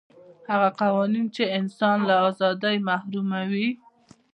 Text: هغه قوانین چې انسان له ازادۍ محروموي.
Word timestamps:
هغه 0.51 0.69
قوانین 0.81 1.25
چې 1.35 1.43
انسان 1.59 1.97
له 2.09 2.15
ازادۍ 2.29 2.75
محروموي. 2.87 3.69